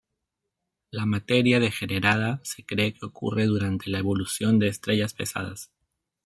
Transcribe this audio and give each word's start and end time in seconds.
La 0.89 1.05
materia 1.05 1.59
degenerada 1.59 2.41
se 2.43 2.65
cree 2.65 2.91
que 2.91 3.05
ocurre 3.05 3.45
durante 3.45 3.91
la 3.91 3.99
evolución 3.99 4.57
de 4.57 4.67
estrellas 4.67 5.13
pesadas. 5.13 5.69